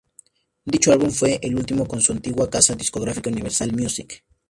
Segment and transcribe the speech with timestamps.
[0.65, 4.23] Dicho álbum fue el último con su antigua casa discográfica Universal Music.